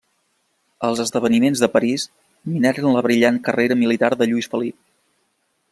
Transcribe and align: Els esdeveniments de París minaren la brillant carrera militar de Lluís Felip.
Els 0.87 1.01
esdeveniments 1.03 1.61
de 1.65 1.69
París 1.75 2.07
minaren 2.55 2.89
la 2.95 3.03
brillant 3.09 3.39
carrera 3.49 3.79
militar 3.83 4.13
de 4.23 4.29
Lluís 4.31 4.53
Felip. 4.55 4.81